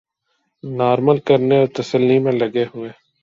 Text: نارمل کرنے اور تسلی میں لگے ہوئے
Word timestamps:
نارمل 0.63 1.17
کرنے 1.27 1.57
اور 1.59 1.67
تسلی 1.77 2.17
میں 2.19 2.31
لگے 2.31 2.65
ہوئے 2.73 2.89